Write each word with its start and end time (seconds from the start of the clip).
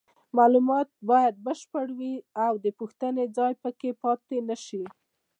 معلومات 0.37 0.89
باید 1.09 1.35
بشپړ 1.45 1.85
وي 1.99 2.15
او 2.45 2.53
د 2.63 2.67
پوښتنې 2.79 3.25
ځای 3.37 3.53
پکې 3.63 3.91
پاتې 4.03 4.37
نشي. 4.49 4.83